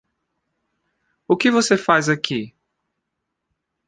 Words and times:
O 1.27 1.37
que 1.37 1.51
você 1.51 1.77
faz 1.77 2.09
aqui? 2.09 2.55